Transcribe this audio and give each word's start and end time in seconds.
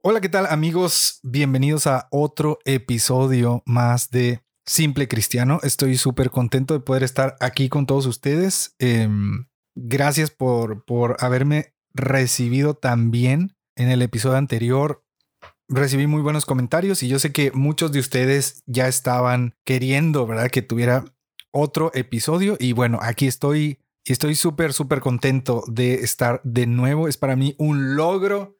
Hola, 0.00 0.20
¿qué 0.20 0.28
tal 0.28 0.46
amigos? 0.46 1.18
Bienvenidos 1.24 1.88
a 1.88 2.06
otro 2.12 2.60
episodio 2.64 3.64
más 3.66 4.10
de 4.10 4.44
Simple 4.64 5.08
Cristiano. 5.08 5.58
Estoy 5.64 5.96
súper 5.96 6.30
contento 6.30 6.72
de 6.72 6.78
poder 6.78 7.02
estar 7.02 7.34
aquí 7.40 7.68
con 7.68 7.84
todos 7.84 8.06
ustedes. 8.06 8.76
Em, 8.78 9.46
gracias 9.74 10.30
por, 10.30 10.84
por 10.84 11.16
haberme 11.18 11.74
recibido 11.94 12.74
tan 12.74 13.10
bien 13.10 13.56
en 13.74 13.90
el 13.90 14.00
episodio 14.00 14.36
anterior. 14.36 15.02
Recibí 15.68 16.06
muy 16.06 16.22
buenos 16.22 16.46
comentarios 16.46 17.02
y 17.02 17.08
yo 17.08 17.18
sé 17.18 17.32
que 17.32 17.50
muchos 17.50 17.90
de 17.90 17.98
ustedes 17.98 18.62
ya 18.66 18.86
estaban 18.86 19.56
queriendo, 19.64 20.28
¿verdad? 20.28 20.48
Que 20.48 20.62
tuviera 20.62 21.06
otro 21.50 21.90
episodio. 21.92 22.56
Y 22.60 22.72
bueno, 22.72 23.00
aquí 23.02 23.26
estoy 23.26 23.80
y 24.08 24.12
estoy 24.12 24.36
súper, 24.36 24.72
súper 24.72 25.00
contento 25.00 25.64
de 25.66 25.94
estar 25.96 26.40
de 26.44 26.66
nuevo. 26.66 27.08
Es 27.08 27.16
para 27.16 27.34
mí 27.34 27.56
un 27.58 27.96
logro 27.96 28.57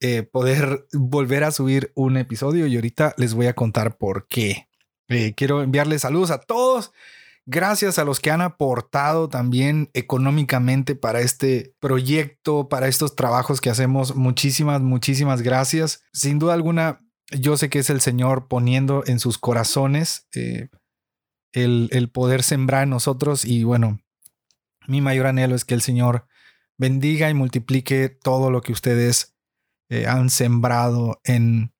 eh, 0.00 0.22
poder 0.22 0.86
volver 0.92 1.42
a 1.44 1.50
subir 1.50 1.92
un 1.94 2.16
episodio 2.16 2.66
y 2.66 2.76
ahorita 2.76 3.14
les 3.16 3.34
voy 3.34 3.46
a 3.46 3.54
contar 3.54 3.96
por 3.96 4.28
qué. 4.28 4.68
Eh, 5.08 5.34
quiero 5.34 5.62
enviarles 5.62 6.02
saludos 6.02 6.30
a 6.30 6.38
todos. 6.38 6.92
Gracias 7.46 7.98
a 7.98 8.04
los 8.04 8.20
que 8.20 8.30
han 8.30 8.42
aportado 8.42 9.28
también 9.28 9.90
económicamente 9.94 10.94
para 10.94 11.20
este 11.20 11.74
proyecto, 11.80 12.68
para 12.68 12.88
estos 12.88 13.16
trabajos 13.16 13.60
que 13.60 13.70
hacemos. 13.70 14.14
Muchísimas, 14.14 14.82
muchísimas 14.82 15.40
gracias. 15.40 16.04
Sin 16.12 16.38
duda 16.38 16.54
alguna, 16.54 17.00
yo 17.30 17.56
sé 17.56 17.70
que 17.70 17.78
es 17.78 17.88
el 17.88 18.02
Señor 18.02 18.48
poniendo 18.48 19.02
en 19.06 19.18
sus 19.18 19.38
corazones 19.38 20.28
eh, 20.34 20.68
el, 21.52 21.88
el 21.90 22.10
poder 22.10 22.42
sembrar 22.42 22.82
en 22.82 22.90
nosotros 22.90 23.46
y 23.46 23.64
bueno, 23.64 23.98
mi 24.86 25.00
mayor 25.00 25.26
anhelo 25.26 25.54
es 25.54 25.64
que 25.64 25.74
el 25.74 25.82
Señor 25.82 26.26
bendiga 26.76 27.30
y 27.30 27.34
multiplique 27.34 28.10
todo 28.10 28.50
lo 28.50 28.60
que 28.60 28.72
ustedes 28.72 29.37
eh, 29.88 30.06
han 30.06 30.30
sembrado 30.30 31.20
en, 31.24 31.74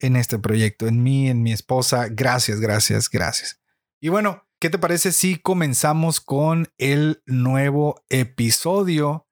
en 0.00 0.16
este 0.16 0.38
proyecto, 0.38 0.86
en 0.86 1.02
mí, 1.02 1.28
en 1.28 1.42
mi 1.42 1.52
esposa. 1.52 2.08
Gracias, 2.10 2.60
gracias, 2.60 3.10
gracias. 3.10 3.60
Y 4.00 4.08
bueno, 4.08 4.46
¿qué 4.60 4.70
te 4.70 4.78
parece 4.78 5.12
si 5.12 5.36
comenzamos 5.36 6.20
con 6.20 6.68
el 6.78 7.22
nuevo 7.26 8.04
episodio? 8.08 9.28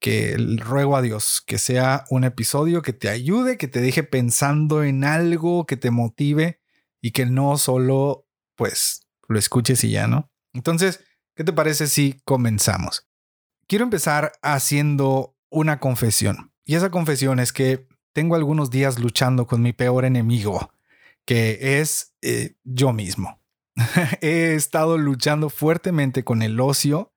Que 0.00 0.36
ruego 0.58 0.96
a 0.96 1.02
Dios 1.02 1.42
que 1.46 1.56
sea 1.56 2.04
un 2.10 2.24
episodio 2.24 2.82
que 2.82 2.92
te 2.92 3.08
ayude, 3.08 3.56
que 3.56 3.68
te 3.68 3.80
deje 3.80 4.02
pensando 4.02 4.82
en 4.84 5.04
algo, 5.04 5.64
que 5.64 5.78
te 5.78 5.90
motive 5.90 6.60
y 7.00 7.12
que 7.12 7.24
no 7.24 7.56
solo 7.56 8.26
pues 8.56 9.06
lo 9.28 9.38
escuches 9.38 9.82
y 9.84 9.90
ya, 9.90 10.06
¿no? 10.06 10.30
Entonces, 10.52 11.04
¿qué 11.34 11.44
te 11.44 11.52
parece 11.52 11.86
si 11.86 12.20
comenzamos? 12.24 13.08
Quiero 13.66 13.84
empezar 13.84 14.32
haciendo 14.42 15.36
una 15.50 15.80
confesión. 15.80 16.53
Y 16.64 16.74
esa 16.74 16.90
confesión 16.90 17.40
es 17.40 17.52
que 17.52 17.86
tengo 18.12 18.36
algunos 18.36 18.70
días 18.70 18.98
luchando 18.98 19.46
con 19.46 19.60
mi 19.60 19.72
peor 19.72 20.04
enemigo, 20.04 20.70
que 21.24 21.80
es 21.80 22.14
eh, 22.22 22.54
yo 22.64 22.92
mismo. 22.92 23.40
He 24.20 24.54
estado 24.54 24.98
luchando 24.98 25.50
fuertemente 25.50 26.24
con 26.24 26.42
el 26.42 26.58
ocio 26.60 27.12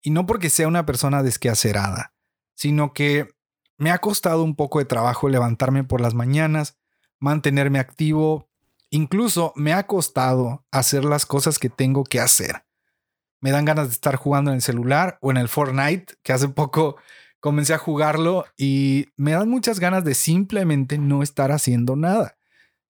y 0.00 0.10
no 0.10 0.26
porque 0.26 0.48
sea 0.48 0.68
una 0.68 0.86
persona 0.86 1.22
desquacerada, 1.22 2.14
sino 2.54 2.92
que 2.92 3.28
me 3.76 3.90
ha 3.90 3.98
costado 3.98 4.42
un 4.42 4.56
poco 4.56 4.78
de 4.78 4.84
trabajo 4.84 5.28
levantarme 5.28 5.84
por 5.84 6.00
las 6.00 6.14
mañanas, 6.14 6.78
mantenerme 7.18 7.78
activo, 7.78 8.48
incluso 8.90 9.52
me 9.56 9.72
ha 9.72 9.86
costado 9.86 10.64
hacer 10.70 11.04
las 11.04 11.26
cosas 11.26 11.58
que 11.58 11.68
tengo 11.68 12.04
que 12.04 12.20
hacer. 12.20 12.64
Me 13.40 13.50
dan 13.50 13.64
ganas 13.64 13.88
de 13.88 13.92
estar 13.92 14.16
jugando 14.16 14.50
en 14.50 14.56
el 14.56 14.62
celular 14.62 15.18
o 15.20 15.30
en 15.30 15.36
el 15.36 15.48
Fortnite, 15.48 16.14
que 16.22 16.32
hace 16.32 16.48
poco 16.48 16.96
comencé 17.40 17.74
a 17.74 17.78
jugarlo 17.78 18.44
y 18.56 19.06
me 19.16 19.32
dan 19.32 19.48
muchas 19.48 19.80
ganas 19.80 20.04
de 20.04 20.14
simplemente 20.14 20.98
no 20.98 21.22
estar 21.22 21.52
haciendo 21.52 21.96
nada. 21.96 22.36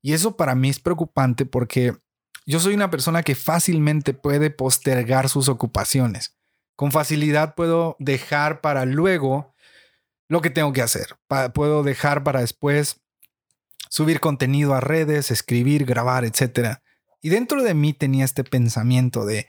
Y 0.03 0.12
eso 0.12 0.36
para 0.36 0.54
mí 0.54 0.69
es 0.69 0.81
preocupante 0.81 1.44
porque 1.47 1.97
yo 2.47 2.60
soy 2.60 2.75
una 2.75 2.91
persona 2.91 3.22
que 3.22 3.34
fácilmente 3.34 4.14
puede 4.14 4.50
postergar 4.50 5.28
sus 5.28 5.48
ocupaciones. 5.48 6.36
Con 6.76 6.92
facilidad 6.92 7.54
puedo 7.54 7.97
dejar 7.98 8.60
para 8.60 8.84
luego 8.84 9.54
lo 10.28 10.41
que 10.41 10.50
tengo 10.50 10.72
que 10.72 10.82
hacer. 10.82 11.16
puedo 11.53 11.82
dejar 11.82 12.22
para 12.22 12.41
después 12.41 13.00
subir 13.91 14.20
contenido 14.20 14.75
a 14.75 14.80
redes, 14.80 15.30
escribir, 15.30 15.84
grabar, 15.84 16.25
etc. 16.25 16.78
Y 17.20 17.30
dentro 17.30 17.62
de 17.62 17.75
mí 17.75 17.94
tenía 17.94 18.25
este 18.25 18.44
pensamiento 18.44 19.26
de, 19.26 19.47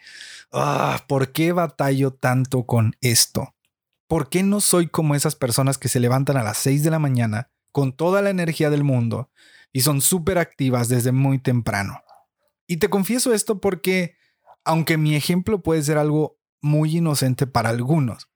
ah, 0.52 1.04
¿por 1.08 1.32
qué 1.32 1.52
batallo 1.52 2.12
tanto 2.12 2.66
con 2.66 2.96
esto? 3.02 3.54
¿Por 4.10 4.28
qué 4.28 4.42
no 4.42 4.60
soy 4.60 4.88
como 4.88 5.14
esas 5.14 5.36
personas 5.36 5.78
que 5.78 5.88
se 5.88 6.00
levantan 6.00 6.36
a 6.36 6.42
las 6.42 6.58
6 6.58 6.82
de 6.82 6.90
la 6.90 6.98
mañana 6.98 7.52
con 7.72 7.94
toda 7.94 8.24
la 8.24 8.32
energía 8.32 8.72
del 8.72 8.84
mundo 8.84 9.30
y 9.72 9.82
son 9.82 10.02
súper 10.02 10.40
activas 10.40 10.90
desde 10.90 11.12
muy 11.12 11.38
temprano? 11.38 12.02
Y 12.66 12.78
te 12.78 12.90
confieso 12.90 13.36
esto 13.36 13.62
porque, 13.62 14.16
aunque 14.66 14.98
mi 14.98 15.16
ejemplo 15.16 15.62
puede 15.62 15.84
ser 15.84 16.00
algo 16.00 16.40
muy 16.60 16.98
inocente 16.98 17.46
para 17.46 17.70
algunos, 17.70 18.32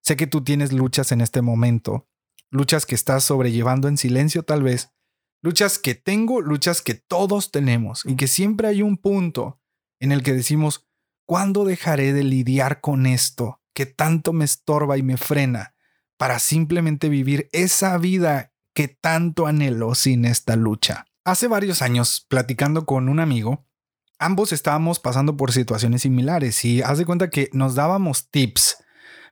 sé 0.00 0.14
que 0.14 0.28
tú 0.28 0.44
tienes 0.44 0.72
luchas 0.72 1.10
en 1.10 1.20
este 1.20 1.42
momento, 1.42 2.06
luchas 2.48 2.86
que 2.86 2.94
estás 2.94 3.24
sobrellevando 3.24 3.88
en 3.88 3.96
silencio 3.96 4.44
tal 4.44 4.62
vez, 4.62 4.92
luchas 5.42 5.80
que 5.80 5.96
tengo, 5.96 6.40
luchas 6.40 6.82
que 6.82 6.94
todos 6.94 7.50
tenemos 7.50 8.06
y 8.06 8.14
que 8.14 8.28
siempre 8.28 8.68
hay 8.68 8.80
un 8.80 8.96
punto 8.96 9.60
en 9.98 10.12
el 10.12 10.22
que 10.22 10.34
decimos, 10.34 10.86
¿cuándo 11.24 11.64
dejaré 11.64 12.12
de 12.12 12.22
lidiar 12.22 12.80
con 12.80 13.06
esto? 13.06 13.60
Que 13.76 13.84
tanto 13.84 14.32
me 14.32 14.46
estorba 14.46 14.96
y 14.96 15.02
me 15.02 15.18
frena 15.18 15.74
para 16.16 16.38
simplemente 16.38 17.10
vivir 17.10 17.50
esa 17.52 17.98
vida 17.98 18.54
que 18.72 18.88
tanto 18.88 19.46
anhelo 19.46 19.94
sin 19.94 20.24
esta 20.24 20.56
lucha. 20.56 21.04
Hace 21.26 21.46
varios 21.46 21.82
años, 21.82 22.24
platicando 22.26 22.86
con 22.86 23.10
un 23.10 23.20
amigo, 23.20 23.66
ambos 24.18 24.54
estábamos 24.54 24.98
pasando 24.98 25.36
por 25.36 25.52
situaciones 25.52 26.02
similares 26.02 26.64
y 26.64 26.80
haz 26.80 26.96
de 26.96 27.04
cuenta 27.04 27.28
que 27.28 27.50
nos 27.52 27.74
dábamos 27.74 28.30
tips 28.30 28.78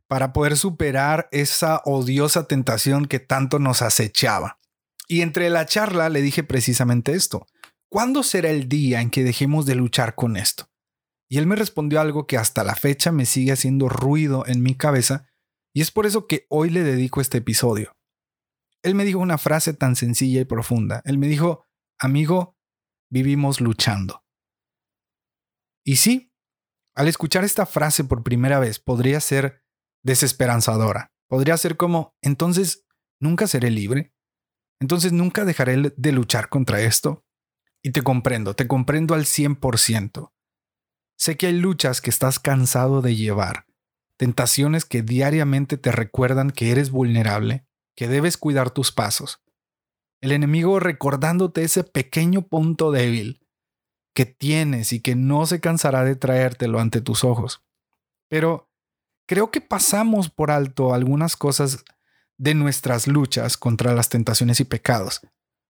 para 0.09 0.35
poder 0.35 0.59
superar 0.59 1.27
esa 1.33 1.81
odiosa 1.87 2.47
tentación 2.47 3.07
que 3.07 3.21
tanto 3.21 3.59
nos 3.59 3.81
acechaba. 3.81 4.59
Y 5.09 5.23
entre 5.23 5.49
la 5.49 5.65
charla 5.65 6.11
le 6.11 6.21
dije 6.21 6.45
precisamente 6.45 7.15
esto. 7.15 7.47
¿Cuándo 7.89 8.23
será 8.23 8.51
el 8.51 8.69
día 8.69 9.01
en 9.01 9.09
que 9.09 9.25
dejemos 9.25 9.65
de 9.65 9.75
luchar 9.75 10.15
con 10.15 10.37
esto? 10.37 10.69
Y 11.29 11.39
él 11.39 11.47
me 11.47 11.57
respondió 11.57 12.01
algo 12.01 12.27
que 12.27 12.37
hasta 12.37 12.65
la 12.65 12.75
fecha 12.75 13.13
me 13.13 13.27
sigue 13.27 13.53
haciendo 13.53 13.89
ruido 13.89 14.47
en 14.47 14.63
mi 14.63 14.75
cabeza 14.75 15.27
y 15.75 15.81
es 15.81 15.91
por 15.91 16.07
eso 16.07 16.27
que 16.27 16.47
hoy 16.49 16.71
le 16.71 16.85
dedico 16.85 17.21
este 17.21 17.39
episodio. 17.39 17.97
Él 18.83 18.95
me 18.95 19.05
dijo 19.05 19.19
una 19.19 19.39
frase 19.39 19.75
tan 19.75 19.97
sencilla 19.97 20.41
y 20.41 20.45
profunda. 20.45 21.03
Él 21.05 21.19
me 21.19 21.27
dijo, 21.27 21.67
amigo, 21.99 22.57
vivimos 23.11 23.61
luchando. 23.61 24.25
Y 25.85 25.97
sí, 25.97 26.33
al 26.95 27.09
escuchar 27.09 27.45
esta 27.45 27.67
frase 27.67 28.05
por 28.05 28.23
primera 28.23 28.61
vez 28.61 28.79
podría 28.79 29.21
ser 29.21 29.65
desesperanzadora. 30.05 31.13
Podría 31.29 31.57
ser 31.57 31.77
como, 31.77 32.15
entonces, 32.23 32.87
¿nunca 33.21 33.49
seré 33.49 33.71
libre? 33.71 34.15
Entonces, 34.81 35.13
¿nunca 35.13 35.45
dejaré 35.45 35.93
de 35.97 36.13
luchar 36.13 36.49
contra 36.49 36.81
esto? 36.83 37.25
Y 37.83 37.91
te 37.91 38.03
comprendo, 38.03 38.55
te 38.55 38.69
comprendo 38.69 39.15
al 39.15 39.25
100%. 39.25 40.34
Sé 41.17 41.37
que 41.37 41.47
hay 41.47 41.55
luchas 41.55 42.01
que 42.01 42.11
estás 42.11 42.39
cansado 42.39 43.01
de 43.03 43.17
llevar, 43.17 43.67
tentaciones 44.17 44.85
que 44.85 45.03
diariamente 45.03 45.77
te 45.77 45.93
recuerdan 45.93 46.51
que 46.51 46.71
eres 46.71 46.91
vulnerable, 46.91 47.65
que 47.97 48.09
debes 48.09 48.37
cuidar 48.37 48.71
tus 48.71 48.93
pasos. 48.93 49.43
El 50.21 50.33
enemigo 50.33 50.81
recordándote 50.81 51.63
ese 51.63 51.85
pequeño 51.85 52.43
punto 52.43 52.91
débil 52.91 53.41
que 54.15 54.27
tienes 54.27 54.93
y 54.93 55.01
que 55.01 55.17
no 55.17 55.45
se 55.47 55.61
cansará 55.61 56.05
de 56.05 56.17
traértelo 56.17 56.81
ante 56.81 57.01
tus 57.01 57.25
ojos. 57.25 57.65
Pero 58.29 58.71
creo 59.27 59.51
que 59.51 59.61
pasamos 59.61 60.31
por 60.31 60.51
alto 60.51 60.95
algunas 60.95 61.37
cosas 61.37 61.85
de 62.37 62.55
nuestras 62.55 63.07
luchas 63.07 63.57
contra 63.57 63.95
las 63.95 64.09
tentaciones 64.09 64.61
y 64.61 64.65
pecados. 64.65 65.21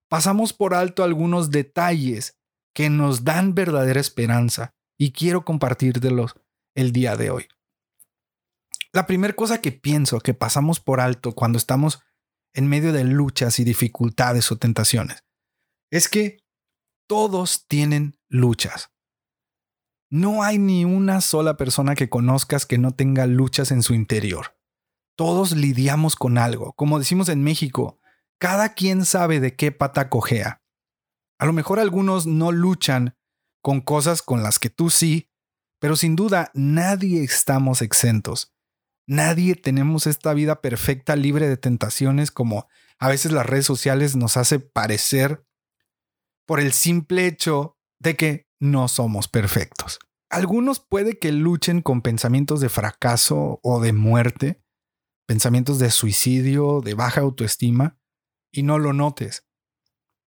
Pasamos 0.09 0.53
por 0.53 0.75
alto 0.75 1.03
algunos 1.03 1.51
detalles 1.51 2.39
que 2.75 2.91
nos 2.91 3.25
dan 3.25 3.55
verdadera 3.55 4.01
esperanza 4.01 4.75
y 4.99 5.13
quiero 5.13 5.45
compartírtelos 5.45 6.35
el 6.75 6.93
día 6.93 7.17
de 7.17 7.31
hoy. 7.31 7.49
La 8.93 9.07
primera 9.07 9.35
cosa 9.35 9.61
que 9.61 9.73
pienso 9.73 10.21
que 10.21 10.35
pasamos 10.35 10.81
por 10.81 11.01
alto 11.01 11.33
cuando 11.33 11.59
estamos 11.59 12.01
en 12.55 12.69
medio 12.69 12.93
de 12.93 13.05
luchas 13.05 13.59
y 13.59 13.65
dificultades 13.65 14.51
o 14.51 14.57
tentaciones? 14.57 15.25
Es 15.91 16.09
que 16.09 16.39
todos 17.07 17.67
tienen 17.67 18.17
luchas. 18.29 18.91
No 20.11 20.43
hay 20.43 20.59
ni 20.59 20.85
una 20.85 21.21
sola 21.21 21.57
persona 21.57 21.95
que 21.95 22.09
conozcas 22.09 22.67
que 22.67 22.79
no 22.79 22.93
tenga 22.93 23.27
luchas 23.27 23.73
en 23.73 23.83
su 23.83 23.95
interior. 23.95 24.57
Todos 25.17 25.53
lidiamos 25.53 26.17
con 26.17 26.39
algo. 26.39 26.73
Como 26.75 26.99
decimos 26.99 27.29
en 27.29 27.43
México, 27.43 27.99
cada 28.39 28.75
quien 28.75 29.05
sabe 29.05 29.41
de 29.41 29.57
qué 29.57 29.73
pata 29.73 30.09
cojea. 30.09 30.63
A 31.39 31.47
lo 31.47 31.53
mejor 31.53 31.81
algunos 31.81 32.27
no 32.27 32.53
luchan 32.53 33.17
con 33.65 33.81
cosas 33.81 34.21
con 34.21 34.43
las 34.43 34.59
que 34.59 34.69
tú 34.69 34.91
sí, 34.91 35.31
pero 35.81 35.97
sin 35.97 36.17
duda 36.17 36.51
nadie 36.53 37.25
estamos 37.25 37.81
exentos. 37.81 38.55
Nadie 39.07 39.55
tenemos 39.55 40.07
esta 40.07 40.35
vida 40.35 40.61
perfecta 40.61 41.17
libre 41.17 41.49
de 41.49 41.57
tentaciones 41.57 42.31
como 42.31 42.69
a 42.99 43.09
veces 43.09 43.33
las 43.33 43.47
redes 43.47 43.65
sociales 43.65 44.17
nos 44.17 44.37
hace 44.37 44.61
parecer 44.61 45.47
por 46.47 46.61
el 46.61 46.75
simple 46.75 47.27
hecho 47.27 47.79
de 47.99 48.17
que 48.17 48.51
no 48.61 48.87
somos 48.87 49.29
perfectos. 49.29 49.99
Algunos 50.29 50.79
puede 50.79 51.19
que 51.19 51.33
luchen 51.33 51.81
con 51.81 52.03
pensamientos 52.03 52.61
de 52.61 52.69
fracaso 52.69 53.61
o 53.63 53.81
de 53.81 53.95
muerte, 53.95 54.63
pensamientos 55.27 55.79
de 55.79 55.91
suicidio, 55.91 56.83
de 56.83 56.93
baja 56.93 57.23
autoestima, 57.23 57.99
y 58.53 58.63
no 58.63 58.79
lo 58.79 58.93
notes. 58.93 59.47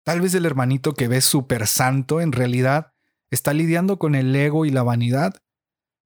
Tal 0.04 0.20
vez 0.20 0.34
el 0.34 0.46
hermanito 0.46 0.94
que 0.94 1.08
ves 1.08 1.24
súper 1.24 1.66
santo 1.66 2.20
en 2.20 2.30
realidad 2.30 2.93
está 3.34 3.52
lidiando 3.52 3.98
con 3.98 4.14
el 4.14 4.34
ego 4.34 4.64
y 4.64 4.70
la 4.70 4.82
vanidad. 4.82 5.34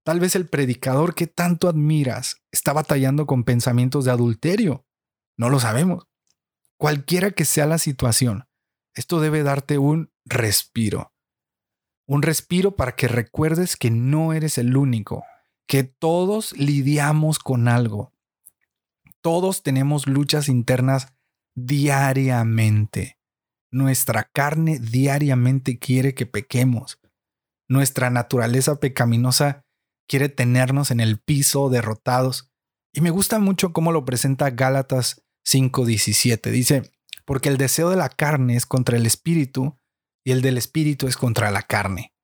Tal 0.04 0.20
vez 0.20 0.34
el 0.34 0.48
predicador 0.48 1.14
que 1.14 1.26
tanto 1.26 1.68
admiras 1.68 2.42
está 2.50 2.72
batallando 2.72 3.26
con 3.26 3.44
pensamientos 3.44 4.04
de 4.04 4.10
adulterio. 4.10 4.86
No 5.36 5.50
lo 5.50 5.60
sabemos. 5.60 6.06
Cualquiera 6.76 7.30
que 7.30 7.44
sea 7.44 7.66
la 7.66 7.78
situación, 7.78 8.48
esto 8.94 9.20
debe 9.20 9.42
darte 9.42 9.78
un 9.78 10.10
respiro. 10.24 11.12
Un 12.06 12.22
respiro 12.22 12.74
para 12.74 12.96
que 12.96 13.06
recuerdes 13.06 13.76
que 13.76 13.90
no 13.90 14.32
eres 14.32 14.58
el 14.58 14.76
único, 14.76 15.24
que 15.66 15.84
todos 15.84 16.52
lidiamos 16.56 17.38
con 17.38 17.68
algo. 17.68 18.12
Todos 19.20 19.62
tenemos 19.62 20.06
luchas 20.06 20.48
internas 20.48 21.12
diariamente. 21.54 23.18
Nuestra 23.70 24.24
carne 24.32 24.78
diariamente 24.78 25.78
quiere 25.78 26.14
que 26.14 26.24
pequemos. 26.24 26.97
Nuestra 27.68 28.10
naturaleza 28.10 28.80
pecaminosa 28.80 29.64
quiere 30.08 30.28
tenernos 30.28 30.90
en 30.90 31.00
el 31.00 31.18
piso 31.18 31.68
derrotados. 31.68 32.50
Y 32.92 33.00
me 33.00 33.10
gusta 33.10 33.38
mucho 33.38 33.72
cómo 33.72 33.92
lo 33.92 34.04
presenta 34.04 34.50
Gálatas 34.50 35.22
5:17. 35.44 36.50
Dice, 36.50 36.90
porque 37.24 37.50
el 37.50 37.58
deseo 37.58 37.90
de 37.90 37.96
la 37.96 38.08
carne 38.08 38.56
es 38.56 38.64
contra 38.64 38.96
el 38.96 39.06
espíritu 39.06 39.78
y 40.24 40.32
el 40.32 40.40
del 40.40 40.56
espíritu 40.56 41.06
es 41.06 41.16
contra 41.16 41.50
la 41.50 41.62
carne. 41.62 42.14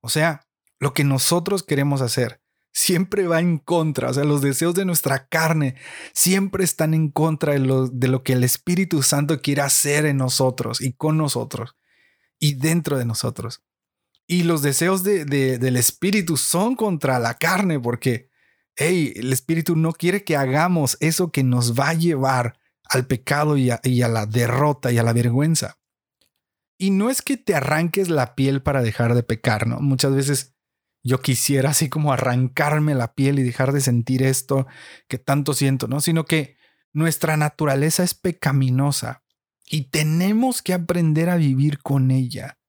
O 0.00 0.08
sea, 0.08 0.48
lo 0.78 0.94
que 0.94 1.04
nosotros 1.04 1.62
queremos 1.62 2.00
hacer 2.00 2.40
siempre 2.72 3.26
va 3.26 3.40
en 3.40 3.58
contra, 3.58 4.10
o 4.10 4.14
sea, 4.14 4.24
los 4.24 4.40
deseos 4.40 4.74
de 4.74 4.84
nuestra 4.84 5.26
carne 5.26 5.74
siempre 6.14 6.64
están 6.64 6.94
en 6.94 7.10
contra 7.10 7.52
de 7.52 7.58
lo, 7.58 7.88
de 7.88 8.08
lo 8.08 8.22
que 8.22 8.32
el 8.32 8.44
Espíritu 8.44 9.02
Santo 9.02 9.40
quiere 9.42 9.62
hacer 9.62 10.06
en 10.06 10.18
nosotros 10.18 10.80
y 10.80 10.92
con 10.92 11.18
nosotros 11.18 11.76
y 12.38 12.54
dentro 12.54 12.96
de 12.96 13.04
nosotros. 13.04 13.62
Y 14.30 14.44
los 14.44 14.62
deseos 14.62 15.02
de, 15.02 15.24
del 15.24 15.76
Espíritu 15.76 16.36
son 16.36 16.76
contra 16.76 17.18
la 17.18 17.34
carne 17.34 17.80
porque, 17.80 18.30
el 18.76 19.32
Espíritu 19.32 19.74
no 19.74 19.92
quiere 19.92 20.22
que 20.22 20.36
hagamos 20.36 20.96
eso 21.00 21.32
que 21.32 21.42
nos 21.42 21.76
va 21.76 21.88
a 21.88 21.94
llevar 21.94 22.60
al 22.84 23.08
pecado 23.08 23.56
y 23.56 23.70
a, 23.72 23.80
la 24.08 24.26
derrota 24.26 24.92
y 24.92 24.98
a 24.98 25.02
la 25.02 25.12
vergüenza. 25.12 25.80
Y 26.78 26.92
no 26.92 27.10
es 27.10 27.22
que 27.22 27.38
te 27.38 27.56
arranques 27.56 28.08
la 28.08 28.36
piel 28.36 28.62
para 28.62 28.82
dejar 28.82 29.16
de 29.16 29.24
pecar, 29.24 29.66
¿no? 29.66 29.80
Muchas 29.80 30.14
veces 30.14 30.54
yo 31.02 31.20
quisiera 31.20 31.70
así 31.70 31.88
como 31.88 32.12
arrancarme 32.12 32.94
la 32.94 33.14
piel 33.14 33.40
y 33.40 33.42
dejar 33.42 33.72
de 33.72 33.80
sentir 33.80 34.22
esto 34.22 34.68
que 35.08 35.18
tanto 35.18 35.54
siento, 35.54 35.88
¿no? 35.88 36.00
Sino 36.00 36.24
que 36.24 36.56
nuestra 36.92 37.36
naturaleza 37.36 38.04
es 38.04 38.14
pecaminosa 38.14 39.24
y 39.66 39.90
tenemos 39.90 40.62
que 40.62 40.72
aprender 40.72 41.30
a 41.30 41.36
vivir 41.36 41.80
con 41.80 42.12
ella. 42.12 42.59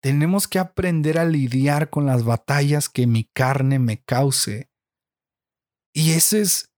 Tenemos 0.00 0.48
que 0.48 0.58
aprender 0.58 1.18
a 1.18 1.24
lidiar 1.24 1.90
con 1.90 2.06
las 2.06 2.24
batallas 2.24 2.88
que 2.88 3.06
mi 3.06 3.24
carne 3.24 3.78
me 3.78 4.02
cause. 4.02 4.70
Y 5.92 6.12
eso 6.12 6.38
es, 6.38 6.72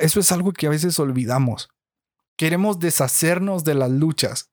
eso 0.00 0.20
es 0.20 0.32
algo 0.32 0.52
que 0.52 0.66
a 0.66 0.70
veces 0.70 0.98
olvidamos. 0.98 1.68
Queremos 2.36 2.80
deshacernos 2.80 3.64
de 3.64 3.74
las 3.74 3.90
luchas, 3.90 4.50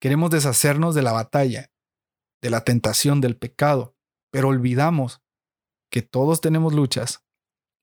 queremos 0.00 0.30
deshacernos 0.30 0.94
de 0.94 1.02
la 1.02 1.12
batalla, 1.12 1.70
de 2.40 2.50
la 2.50 2.62
tentación, 2.62 3.20
del 3.20 3.36
pecado, 3.36 3.96
pero 4.30 4.48
olvidamos 4.48 5.22
que 5.90 6.02
todos 6.02 6.40
tenemos 6.40 6.72
luchas 6.72 7.24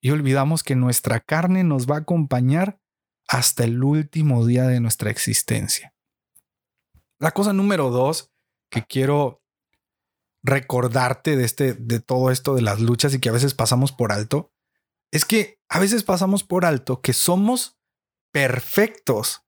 y 0.00 0.10
olvidamos 0.10 0.62
que 0.62 0.76
nuestra 0.76 1.20
carne 1.20 1.62
nos 1.62 1.88
va 1.88 1.96
a 1.96 2.00
acompañar 2.00 2.80
hasta 3.28 3.64
el 3.64 3.82
último 3.82 4.46
día 4.46 4.64
de 4.64 4.80
nuestra 4.80 5.10
existencia. 5.10 5.94
La 7.18 7.30
cosa 7.30 7.52
número 7.52 7.90
dos 7.90 8.32
que 8.70 8.84
quiero 8.84 9.43
recordarte 10.44 11.36
de, 11.36 11.44
este, 11.44 11.72
de 11.72 11.98
todo 12.00 12.30
esto 12.30 12.54
de 12.54 12.62
las 12.62 12.78
luchas 12.78 13.14
y 13.14 13.18
que 13.18 13.30
a 13.30 13.32
veces 13.32 13.54
pasamos 13.54 13.90
por 13.90 14.12
alto, 14.12 14.52
es 15.10 15.24
que 15.24 15.58
a 15.68 15.80
veces 15.80 16.04
pasamos 16.04 16.44
por 16.44 16.64
alto 16.66 17.00
que 17.00 17.14
somos 17.14 17.78
perfectos 18.30 19.42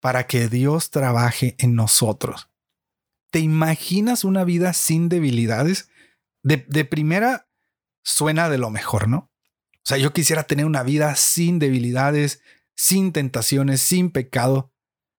para 0.00 0.26
que 0.26 0.48
Dios 0.48 0.90
trabaje 0.90 1.56
en 1.58 1.74
nosotros. 1.74 2.50
¿Te 3.30 3.38
imaginas 3.38 4.22
una 4.22 4.44
vida 4.44 4.74
sin 4.74 5.08
debilidades? 5.08 5.88
De, 6.42 6.58
primera 6.84 7.48
suena 8.02 8.50
de 8.50 8.58
lo 8.58 8.70
mejor, 8.70 9.08
¿no? 9.08 9.32
O 9.76 9.86
sea, 9.86 9.96
yo 9.96 10.12
quisiera 10.12 10.42
tener 10.42 10.66
una 10.66 10.82
vida 10.82 11.16
sin 11.16 11.58
debilidades, 11.58 12.42
sin 12.76 13.12
tentaciones, 13.12 13.80
sin 13.80 14.10
pecado, 14.10 14.72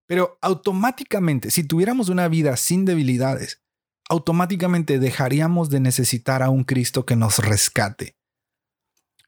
pero 0.06 0.38
automáticamente, 0.42 1.50
si 1.50 1.64
tuviéramos 1.64 2.10
una 2.10 2.28
vida 2.28 2.56
sin 2.58 2.86
debilidades, 2.86 3.65
automáticamente 4.10 5.00
dejaríamos 5.00 5.70
de 5.70 5.80
necesitar 5.80 6.44
a 6.44 6.50
un 6.50 6.64
Cristo 6.64 7.06
que 7.06 7.16
nos 7.16 7.40
rescate. 7.40 8.16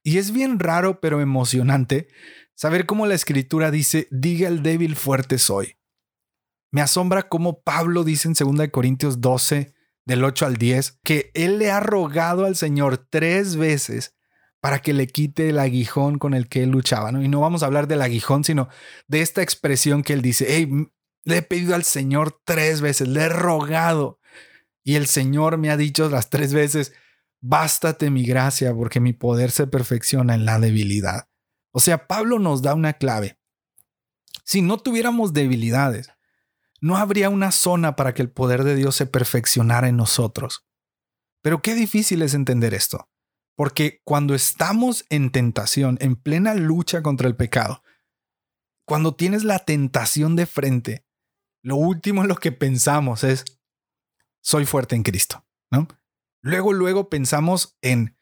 Y 0.03 0.17
es 0.17 0.31
bien 0.31 0.59
raro, 0.59 1.01
pero 1.01 1.19
emocionante 1.19 2.07
Saber 2.57 2.87
cómo 2.87 3.05
la 3.05 3.13
escritura 3.13 3.69
dice, 3.69 4.07
diga 4.09 4.47
el 4.47 4.63
débil 4.63 4.95
fuerte 4.95 5.37
soy. 5.37 5.77
Me 6.71 6.81
asombra 6.81 7.29
cómo 7.29 7.61
Pablo 7.61 8.03
dice 8.03 8.27
en 8.27 8.33
2 8.33 8.69
Corintios 8.71 9.21
12, 9.21 9.75
del 10.05 10.23
8 10.23 10.47
al 10.47 10.57
10, 10.57 10.99
que 11.03 11.29
él 11.35 11.59
le 11.59 11.69
ha 11.69 11.79
rogado 11.79 12.45
al 12.45 12.55
Señor 12.55 12.97
tres 12.97 13.57
veces 13.57 14.15
para 14.59 14.79
que 14.79 14.93
le 14.93 15.05
quite 15.05 15.49
el 15.49 15.59
aguijón 15.59 16.17
con 16.17 16.33
el 16.33 16.47
que 16.47 16.63
él 16.63 16.71
luchaba. 16.71 17.11
Y 17.11 17.27
no 17.27 17.41
vamos 17.41 17.61
a 17.61 17.67
hablar 17.67 17.87
del 17.87 18.01
aguijón, 18.01 18.43
sino 18.43 18.69
de 19.07 19.21
esta 19.21 19.43
expresión 19.43 20.01
que 20.01 20.13
él 20.13 20.23
dice, 20.23 20.47
hey, 20.49 20.67
le 21.25 21.37
he 21.37 21.41
pedido 21.43 21.75
al 21.75 21.83
Señor 21.83 22.41
tres 22.43 22.81
veces, 22.81 23.07
le 23.07 23.21
he 23.21 23.29
rogado. 23.29 24.16
Y 24.87 24.95
el 24.95 25.07
Señor 25.07 25.57
me 25.57 25.69
ha 25.69 25.75
dicho 25.75 26.09
las 26.09 26.29
tres 26.29 26.53
veces, 26.53 26.93
bástate 27.41 28.09
mi 28.09 28.23
gracia, 28.23 28.73
porque 28.73 29.01
mi 29.01 29.11
poder 29.11 29.51
se 29.51 29.67
perfecciona 29.67 30.33
en 30.33 30.45
la 30.45 30.59
debilidad. 30.59 31.27
O 31.73 31.81
sea, 31.81 32.07
Pablo 32.07 32.39
nos 32.39 32.61
da 32.61 32.73
una 32.73 32.93
clave. 32.93 33.37
Si 34.45 34.61
no 34.61 34.77
tuviéramos 34.77 35.33
debilidades, 35.33 36.09
no 36.79 36.95
habría 36.95 37.29
una 37.29 37.51
zona 37.51 37.97
para 37.97 38.13
que 38.13 38.21
el 38.21 38.31
poder 38.31 38.63
de 38.63 38.75
Dios 38.75 38.95
se 38.95 39.05
perfeccionara 39.05 39.89
en 39.89 39.97
nosotros. 39.97 40.65
Pero 41.41 41.61
qué 41.61 41.75
difícil 41.75 42.21
es 42.21 42.33
entender 42.33 42.73
esto, 42.73 43.09
porque 43.57 43.99
cuando 44.05 44.35
estamos 44.35 45.05
en 45.09 45.33
tentación, 45.33 45.97
en 45.99 46.15
plena 46.15 46.53
lucha 46.53 47.03
contra 47.03 47.27
el 47.27 47.35
pecado, 47.35 47.83
cuando 48.85 49.17
tienes 49.17 49.43
la 49.43 49.59
tentación 49.59 50.37
de 50.37 50.45
frente, 50.45 51.05
lo 51.61 51.75
último 51.75 52.21
en 52.21 52.29
lo 52.29 52.37
que 52.37 52.53
pensamos 52.53 53.25
es, 53.25 53.43
soy 54.47 54.65
fuerte 54.65 54.95
en 54.95 55.03
Cristo, 55.03 55.45
¿no? 55.69 55.87
Luego, 56.41 56.71
luego 56.71 57.09
pensamos 57.09 57.77
en, 57.81 58.17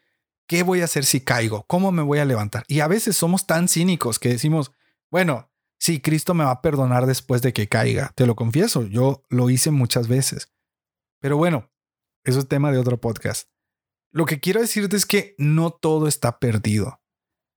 ¿Qué 0.47 0.61
voy 0.61 0.81
a 0.81 0.85
hacer 0.85 1.05
si 1.05 1.21
caigo? 1.21 1.65
¿Cómo 1.67 1.91
me 1.91 2.03
voy 2.03 2.19
a 2.19 2.25
levantar? 2.25 2.65
Y 2.67 2.81
a 2.81 2.87
veces 2.87 3.17
somos 3.17 3.47
tan 3.47 3.67
cínicos 3.67 4.19
que 4.19 4.29
decimos, 4.29 4.71
bueno, 5.09 5.51
sí, 5.79 6.01
Cristo 6.01 6.33
me 6.35 6.43
va 6.43 6.51
a 6.51 6.61
perdonar 6.61 7.07
después 7.07 7.41
de 7.41 7.51
que 7.51 7.67
caiga. 7.67 8.11
Te 8.15 8.27
lo 8.27 8.35
confieso, 8.35 8.83
yo 8.83 9.23
lo 9.29 9.49
hice 9.49 9.71
muchas 9.71 10.07
veces. 10.07 10.53
Pero 11.19 11.37
bueno, 11.37 11.71
eso 12.23 12.39
es 12.39 12.47
tema 12.47 12.71
de 12.71 12.77
otro 12.77 13.01
podcast. 13.01 13.49
Lo 14.11 14.25
que 14.25 14.39
quiero 14.39 14.61
decirte 14.61 14.95
es 14.95 15.07
que 15.07 15.35
no 15.39 15.71
todo 15.71 16.07
está 16.07 16.39
perdido. 16.39 17.01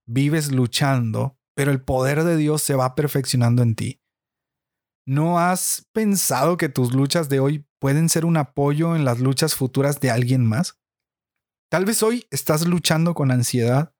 Vives 0.07 0.51
luchando, 0.51 1.39
pero 1.53 1.71
el 1.71 1.81
poder 1.81 2.23
de 2.23 2.37
Dios 2.37 2.63
se 2.63 2.73
va 2.73 2.95
perfeccionando 2.95 3.61
en 3.61 3.75
ti. 3.75 4.01
¿No 5.09 5.39
has 5.39 5.87
pensado 5.91 6.55
que 6.55 6.69
tus 6.69 6.93
luchas 6.93 7.29
de 7.29 7.39
hoy 7.39 7.65
pueden 7.79 8.09
ser 8.09 8.25
un 8.25 8.37
apoyo 8.37 8.95
en 8.95 9.05
las 9.05 9.19
luchas 9.19 9.55
futuras 9.55 9.99
de 9.99 10.11
alguien 10.11 10.45
más? 10.45 10.79
Tal 11.71 11.83
vez 11.83 12.03
hoy 12.03 12.27
estás 12.29 12.67
luchando 12.67 13.15
con 13.15 13.31
ansiedad 13.31 13.95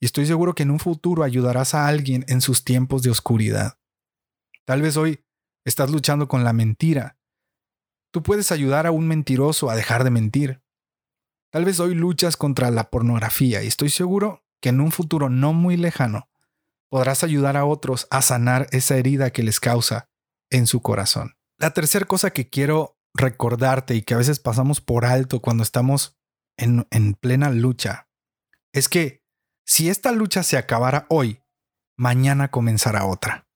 y 0.00 0.06
estoy 0.06 0.24
seguro 0.24 0.54
que 0.54 0.62
en 0.62 0.70
un 0.70 0.78
futuro 0.78 1.22
ayudarás 1.22 1.74
a 1.74 1.86
alguien 1.86 2.24
en 2.28 2.40
sus 2.40 2.64
tiempos 2.64 3.02
de 3.02 3.10
oscuridad. 3.10 3.78
Tal 4.64 4.80
vez 4.80 4.96
hoy 4.96 5.22
estás 5.66 5.90
luchando 5.90 6.28
con 6.28 6.44
la 6.44 6.54
mentira. 6.54 7.18
Tú 8.10 8.22
puedes 8.22 8.50
ayudar 8.50 8.86
a 8.86 8.90
un 8.90 9.06
mentiroso 9.06 9.68
a 9.68 9.76
dejar 9.76 10.02
de 10.02 10.10
mentir. 10.10 10.62
Tal 11.52 11.66
vez 11.66 11.78
hoy 11.78 11.94
luchas 11.94 12.38
contra 12.38 12.70
la 12.70 12.88
pornografía 12.88 13.62
y 13.62 13.66
estoy 13.66 13.90
seguro 13.90 14.46
que 14.62 14.70
en 14.70 14.80
un 14.80 14.92
futuro 14.92 15.28
no 15.28 15.52
muy 15.52 15.76
lejano 15.76 16.30
podrás 16.88 17.22
ayudar 17.22 17.58
a 17.58 17.66
otros 17.66 18.08
a 18.10 18.22
sanar 18.22 18.66
esa 18.70 18.96
herida 18.96 19.28
que 19.30 19.42
les 19.42 19.60
causa 19.60 20.07
en 20.50 20.66
su 20.66 20.82
corazón. 20.82 21.36
La 21.58 21.70
tercera 21.70 22.06
cosa 22.06 22.30
que 22.30 22.48
quiero 22.48 22.98
recordarte 23.14 23.94
y 23.94 24.02
que 24.02 24.14
a 24.14 24.18
veces 24.18 24.38
pasamos 24.38 24.80
por 24.80 25.04
alto 25.04 25.40
cuando 25.40 25.62
estamos 25.62 26.18
en, 26.56 26.86
en 26.90 27.14
plena 27.14 27.50
lucha 27.50 28.08
es 28.72 28.88
que 28.88 29.24
si 29.66 29.88
esta 29.90 30.12
lucha 30.12 30.42
se 30.42 30.56
acabara 30.56 31.06
hoy, 31.10 31.42
mañana 31.96 32.50
comenzará 32.50 33.04
otra. 33.04 33.46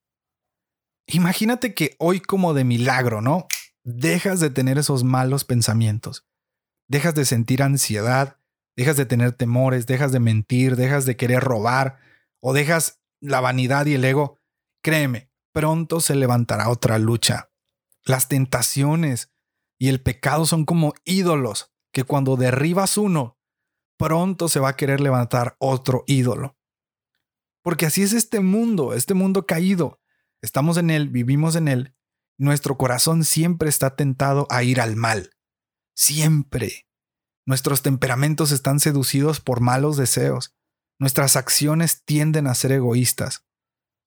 Imagínate 1.07 1.75
que 1.75 1.97
hoy 1.99 2.21
como 2.21 2.55
de 2.55 2.65
milagro, 2.65 3.21
¿no? 3.21 3.47
Dejas 3.85 4.41
de 4.41 4.51
tener 4.51 4.79
esos 4.79 5.05
malos 5.05 5.45
pensamientos, 5.45 6.27
dejas 6.89 7.15
de 7.15 7.25
sentir 7.25 7.63
ansiedad, 7.63 8.39
dejas 8.77 8.97
de 8.97 9.07
tener 9.07 9.33
temores, 9.33 9.87
dejas 9.87 10.13
de 10.13 10.21
mentir, 10.21 10.77
dejas 10.77 11.07
de 11.07 11.17
querer 11.17 11.43
robar 11.43 11.99
o 12.41 12.53
dejas 12.53 13.01
la 13.21 13.41
vanidad 13.41 13.87
y 13.87 13.95
el 13.95 14.05
ego. 14.05 14.39
Créeme, 14.83 15.32
pronto 15.53 16.01
se 16.01 16.15
levantará 16.15 16.69
otra 16.69 16.99
lucha. 16.99 17.51
Las 18.05 18.29
tentaciones 18.29 19.33
y 19.79 19.89
el 19.89 20.03
pecado 20.03 20.47
son 20.47 20.65
como 20.65 20.95
ídolos 21.05 21.73
que 21.93 22.05
cuando 22.05 22.37
derribas 22.37 22.97
uno, 22.97 23.39
pronto 23.97 24.49
se 24.49 24.61
va 24.61 24.71
a 24.71 24.77
querer 24.77 25.01
levantar 25.01 25.57
otro 25.59 26.05
ídolo. 26.07 26.57
Porque 27.63 27.87
así 27.87 28.03
es 28.03 28.13
este 28.13 28.41
mundo, 28.41 28.95
este 28.95 29.15
mundo 29.15 29.47
caído. 29.47 30.01
Estamos 30.41 30.77
en 30.77 30.91
él, 30.91 31.09
vivimos 31.09 31.55
en 31.55 31.69
él. 31.69 31.95
Nuestro 32.39 32.77
corazón 32.77 33.25
siempre 33.25 33.69
está 33.69 33.95
tentado 33.95 34.47
a 34.51 34.65
ir 34.65 34.81
al 34.81 34.97
mal. 34.97 35.31
Siempre. 35.95 36.89
Nuestros 37.47 37.83
temperamentos 37.83 38.51
están 38.51 38.81
seducidos 38.81 39.41
por 39.41 39.61
malos 39.61 39.97
deseos. 39.97 40.57
Nuestras 40.99 41.37
acciones 41.37 42.05
tienden 42.05 42.47
a 42.47 42.55
ser 42.55 42.73
egoístas. 42.73 43.47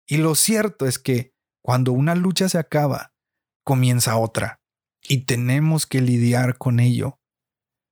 Y 0.06 0.18
lo 0.18 0.34
cierto 0.34 0.86
es 0.86 0.98
que 0.98 1.35
cuando 1.66 1.90
una 1.90 2.14
lucha 2.14 2.48
se 2.48 2.58
acaba, 2.58 3.12
comienza 3.64 4.16
otra. 4.18 4.60
Y 5.02 5.24
tenemos 5.24 5.84
que 5.84 6.00
lidiar 6.00 6.58
con 6.58 6.78
ello. 6.78 7.18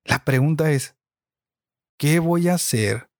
La 0.05 0.25
pregunta 0.25 0.71
es, 0.71 0.97
¿qué 1.99 2.21
voy 2.21 2.49
a 2.49 2.55
hacer 2.55 3.11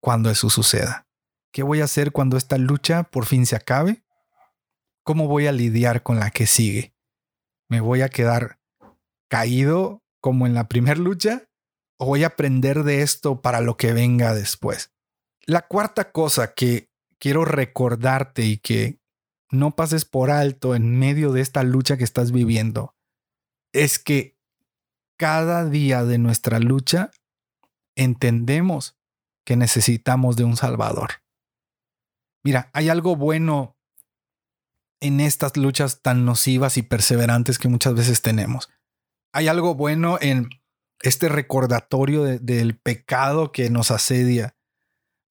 cuando 0.00 0.30
eso 0.30 0.48
suceda? 0.48 1.06
¿Qué 1.52 1.62
voy 1.62 1.82
a 1.82 1.84
hacer 1.84 2.12
cuando 2.12 2.38
esta 2.38 2.56
lucha 2.56 3.02
por 3.02 3.26
fin 3.26 3.44
se 3.44 3.56
acabe? 3.56 4.02
¿Cómo 5.04 5.28
voy 5.28 5.48
a 5.48 5.52
lidiar 5.52 6.02
con 6.02 6.18
la 6.18 6.30
que 6.30 6.46
sigue? 6.46 6.94
¿Me 7.68 7.82
voy 7.82 8.00
a 8.00 8.08
quedar 8.08 8.58
caído 9.28 10.02
como 10.22 10.46
en 10.46 10.54
la 10.54 10.66
primera 10.66 10.98
lucha? 10.98 11.50
¿O 11.98 12.06
voy 12.06 12.24
a 12.24 12.28
aprender 12.28 12.84
de 12.84 13.02
esto 13.02 13.42
para 13.42 13.60
lo 13.60 13.76
que 13.76 13.92
venga 13.92 14.32
después? 14.32 14.94
La 15.44 15.60
cuarta 15.60 16.10
cosa 16.10 16.54
que 16.54 16.88
quiero 17.18 17.44
recordarte 17.44 18.44
y 18.44 18.56
que 18.56 18.99
no 19.50 19.74
pases 19.76 20.04
por 20.04 20.30
alto 20.30 20.74
en 20.74 20.98
medio 20.98 21.32
de 21.32 21.40
esta 21.40 21.62
lucha 21.62 21.96
que 21.96 22.04
estás 22.04 22.32
viviendo 22.32 22.94
es 23.72 23.98
que 23.98 24.38
cada 25.18 25.68
día 25.68 26.04
de 26.04 26.18
nuestra 26.18 26.58
lucha 26.58 27.10
entendemos 27.96 28.96
que 29.44 29.56
necesitamos 29.56 30.36
de 30.36 30.44
un 30.44 30.56
Salvador. 30.56 31.22
Mira, 32.42 32.70
hay 32.72 32.88
algo 32.88 33.16
bueno 33.16 33.76
en 35.00 35.20
estas 35.20 35.56
luchas 35.56 36.02
tan 36.02 36.24
nocivas 36.24 36.76
y 36.76 36.82
perseverantes 36.82 37.58
que 37.58 37.68
muchas 37.68 37.94
veces 37.94 38.22
tenemos. 38.22 38.70
Hay 39.32 39.48
algo 39.48 39.74
bueno 39.74 40.18
en 40.20 40.48
este 41.02 41.28
recordatorio 41.28 42.24
del 42.24 42.78
pecado 42.78 43.52
que 43.52 43.70
nos 43.70 43.90
asedia. 43.90 44.56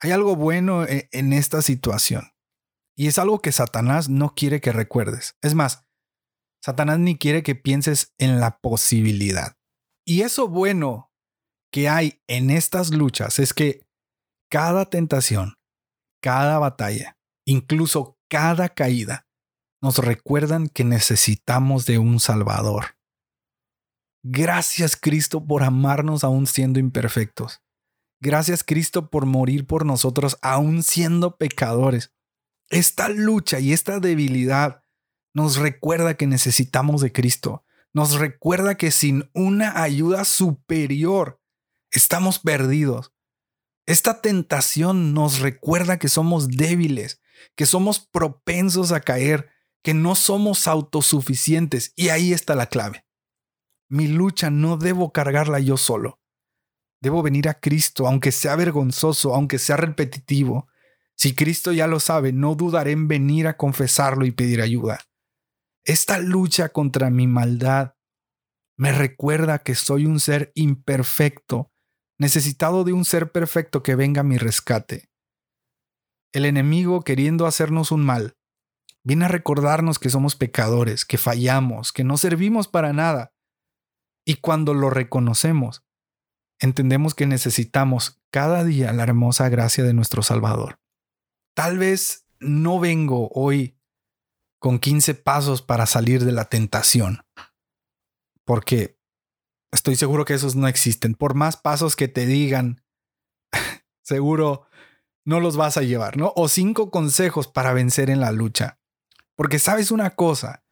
Hay 0.02 0.12
algo 0.12 0.36
bueno 0.36 0.88
en, 0.88 1.08
en 1.12 1.34
esta 1.34 1.62
situación. 1.62 2.32
Y 3.00 3.08
es 3.08 3.18
algo 3.18 3.40
que 3.40 3.54
Satanás 3.54 4.10
no 4.10 4.36
quiere 4.36 4.60
que 4.60 4.74
recuerdes. 4.74 5.38
Es 5.42 5.56
más, 5.56 5.88
Satanás 6.62 7.00
ni 7.00 7.18
quiere 7.18 7.44
que 7.44 7.56
pienses 7.56 8.14
en 8.18 8.42
la 8.42 8.60
posibilidad. 8.60 9.56
Y 10.06 10.24
eso 10.24 10.50
bueno 10.50 11.10
que 11.72 11.88
hay 11.88 12.22
en 12.28 12.50
estas 12.50 12.94
luchas 12.94 13.40
es 13.40 13.54
que 13.54 13.88
cada 14.52 14.90
tentación, 14.90 15.54
cada 16.22 16.60
batalla, 16.60 17.18
incluso 17.48 18.18
cada 18.30 18.68
caída, 18.68 19.30
nos 19.82 20.00
recuerdan 20.00 20.68
que 20.68 20.84
necesitamos 20.84 21.86
de 21.86 22.00
un 22.00 22.20
Salvador. 22.20 22.98
Gracias 24.26 24.98
Cristo 24.98 25.48
por 25.48 25.64
amarnos 25.64 26.26
aún 26.26 26.48
siendo 26.48 26.80
imperfectos. 26.80 27.62
Gracias 28.22 28.66
Cristo 28.66 29.10
por 29.10 29.26
morir 29.26 29.66
por 29.68 29.86
nosotros 29.86 30.38
aún 30.42 30.84
siendo 30.84 31.38
pecadores. 31.38 32.12
Esta 32.70 33.10
lucha 33.10 33.60
y 33.60 33.74
esta 33.74 34.00
debilidad 34.00 34.84
nos 35.34 35.58
recuerda 35.58 36.16
que 36.16 36.28
necesitamos 36.28 37.02
de 37.02 37.12
Cristo. 37.12 37.66
Nos 37.94 38.20
recuerda 38.20 38.76
que 38.76 38.92
sin 38.92 39.30
una 39.34 39.82
ayuda 39.82 40.24
superior 40.24 41.42
estamos 41.92 42.40
perdidos. 42.40 43.14
Esta 43.88 44.22
tentación 44.22 45.16
nos 45.16 45.40
recuerda 45.40 45.98
que 45.98 46.10
somos 46.10 46.48
débiles, 46.48 47.22
que 47.56 47.66
somos 47.66 48.00
propensos 48.00 48.92
a 48.92 49.00
caer, 49.00 49.50
que 49.84 49.96
no 49.96 50.14
somos 50.14 50.68
autosuficientes. 50.68 51.94
Y 51.96 52.10
ahí 52.10 52.34
está 52.34 52.54
la 52.54 52.68
clave. 52.68 53.06
Mi 53.90 54.08
lucha 54.08 54.52
no 54.52 54.78
debo 54.78 55.12
cargarla 55.12 55.60
yo 55.60 55.76
solo. 55.76 56.20
Debo 57.02 57.24
venir 57.24 57.50
a 57.50 57.60
Cristo, 57.60 58.08
aunque 58.08 58.32
sea 58.32 58.56
vergonzoso, 58.56 59.34
aunque 59.34 59.58
sea 59.58 59.78
repetitivo. 59.78 60.69
Si 61.20 61.36
Cristo 61.36 61.74
ya 61.74 61.86
lo 61.86 62.00
sabe, 62.00 62.32
no 62.32 62.56
dudaré 62.56 62.92
en 62.92 63.10
venir 63.10 63.48
a 63.48 63.58
confesarlo 63.58 64.26
y 64.26 64.32
pedir 64.32 64.62
ayuda. 64.62 65.02
Esta 65.84 66.18
lucha 66.18 66.70
contra 66.70 67.10
mi 67.10 67.28
maldad 67.28 67.96
me 68.78 68.94
recuerda 68.94 69.60
que 69.60 69.76
soy 69.76 70.06
un 70.06 70.22
ser 70.22 70.54
imperfecto 70.56 71.74
necesitado 72.18 72.86
de 72.86 72.94
un 72.94 73.04
ser 73.04 73.34
perfecto 73.34 73.84
que 73.84 73.96
venga 73.96 74.22
a 74.22 74.24
mi 74.24 74.38
rescate. 74.38 75.10
El 76.32 76.46
enemigo, 76.46 77.02
queriendo 77.02 77.48
hacernos 77.48 77.92
un 77.92 78.06
mal, 78.06 78.38
viene 79.04 79.26
a 79.26 79.30
recordarnos 79.30 80.00
que 80.00 80.10
somos 80.10 80.38
pecadores, 80.38 81.04
que 81.04 81.18
fallamos, 81.18 81.92
que 81.92 82.06
no 82.06 82.16
servimos 82.16 82.70
para 82.70 82.94
nada. 82.94 83.34
Y 84.26 84.36
cuando 84.36 84.74
lo 84.74 84.90
reconocemos, 84.90 85.84
entendemos 86.62 87.14
que 87.14 87.26
necesitamos 87.26 88.22
cada 88.32 88.64
día 88.64 88.94
la 88.94 89.04
hermosa 89.04 89.50
gracia 89.50 89.84
de 89.84 89.94
nuestro 89.94 90.24
Salvador. 90.24 90.80
Tal 91.60 91.78
vez 91.78 92.26
no 92.40 92.80
vengo 92.80 93.30
hoy 93.34 93.78
con 94.60 94.80
15 94.80 95.14
pasos 95.16 95.62
para 95.62 95.86
salir 95.86 96.24
de 96.24 96.32
la 96.32 96.46
tentación, 96.46 97.26
porque 98.46 99.00
Estoy 99.72 99.96
seguro 99.96 100.26
que 100.26 100.34
esos 100.34 100.56
no 100.56 100.68
existen. 100.68 101.14
Por 101.14 101.36
más 101.36 101.58
pasos 101.58 101.96
que 101.96 102.08
te 102.08 102.26
digan, 102.26 102.84
seguro 104.04 104.66
no 105.26 105.40
los 105.40 105.58
vas 105.58 105.78
a 105.78 105.84
llevar, 105.84 106.18
¿no? 106.18 106.34
O 106.36 106.48
cinco 106.48 106.90
consejos 106.90 107.48
para 107.48 107.74
vencer 107.74 108.10
en 108.10 108.20
la 108.20 108.32
lucha. 108.32 108.80
Porque 109.36 109.60
sabes 109.60 109.92
una 109.92 110.12
cosa, 110.16 110.66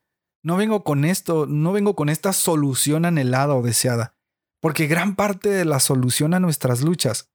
no 0.44 0.58
vengo 0.58 0.84
con 0.84 1.06
esto, 1.06 1.46
no 1.46 1.72
vengo 1.74 1.96
con 1.96 2.10
esta 2.10 2.34
solución 2.34 3.06
anhelada 3.06 3.53
o 3.56 3.62
deseada. 3.62 4.15
Porque 4.60 4.88
gran 4.88 5.15
parte 5.15 5.50
de 5.50 5.65
la 5.65 5.79
solución 5.79 6.34
a 6.34 6.39
nuestras 6.39 6.82
luchas 6.82 7.32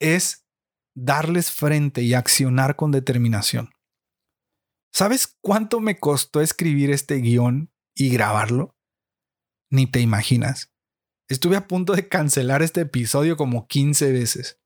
es 0.00 0.43
darles 0.94 1.50
frente 1.50 2.02
y 2.02 2.14
accionar 2.14 2.76
con 2.76 2.90
determinación. 2.90 3.70
¿Sabes 4.92 5.36
cuánto 5.40 5.80
me 5.80 5.98
costó 5.98 6.40
escribir 6.40 6.90
este 6.90 7.16
guion 7.16 7.72
y 7.94 8.10
grabarlo? 8.10 8.76
Ni 9.70 9.86
te 9.88 10.00
imaginas. 10.00 10.72
Estuve 11.28 11.56
a 11.56 11.66
punto 11.66 11.94
de 11.94 12.08
cancelar 12.08 12.62
este 12.62 12.82
episodio 12.82 13.36
como 13.36 13.66
15 13.66 14.12
veces. 14.12 14.60